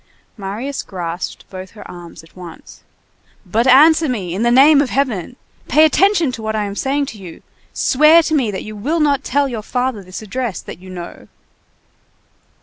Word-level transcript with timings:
Marius 0.35 0.81
grasped 0.81 1.47
both 1.51 1.69
her 1.77 1.87
arms 1.87 2.23
at 2.23 2.35
once. 2.35 2.81
"But 3.45 3.67
answer 3.67 4.09
me, 4.09 4.33
in 4.33 4.41
the 4.41 4.49
name 4.49 4.81
of 4.81 4.89
Heaven! 4.89 5.35
pay 5.67 5.85
attention 5.85 6.31
to 6.31 6.41
what 6.41 6.55
I 6.55 6.63
am 6.65 6.75
saying 6.75 7.05
to 7.13 7.19
you, 7.19 7.43
swear 7.71 8.23
to 8.23 8.33
me 8.33 8.49
that 8.49 8.63
you 8.63 8.75
will 8.75 8.99
not 8.99 9.23
tell 9.23 9.47
your 9.47 9.61
father 9.61 10.01
this 10.01 10.23
address 10.23 10.59
that 10.61 10.79
you 10.79 10.89
know!" 10.89 11.27